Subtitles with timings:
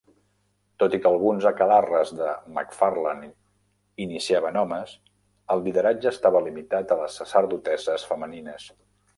[0.83, 3.27] Tot i que alguns aquelarres de McFarland
[4.07, 4.97] iniciaven homes,
[5.57, 8.71] el lideratge estava limitat a les sacerdotesses femenines.